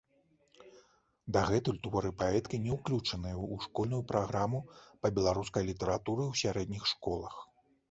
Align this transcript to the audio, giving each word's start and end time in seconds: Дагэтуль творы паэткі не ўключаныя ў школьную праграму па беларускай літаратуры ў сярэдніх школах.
Дагэтуль 1.35 1.77
творы 1.87 2.11
паэткі 2.21 2.57
не 2.63 2.71
ўключаныя 2.77 3.35
ў 3.37 3.55
школьную 3.67 4.01
праграму 4.13 4.65
па 5.01 5.07
беларускай 5.21 5.63
літаратуры 5.71 6.23
ў 6.31 6.33
сярэдніх 6.45 6.83
школах. 6.97 7.41